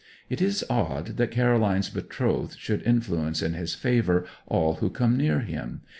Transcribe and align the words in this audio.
It 0.31 0.41
is 0.41 0.65
odd 0.67 1.17
that 1.17 1.29
Caroline's 1.29 1.91
betrothed 1.91 2.57
should 2.57 2.81
influence 2.81 3.43
in 3.43 3.53
his 3.53 3.75
favour 3.75 4.25
all 4.47 4.77
who 4.77 4.89
come 4.89 5.15
near 5.15 5.41
him. 5.41 5.81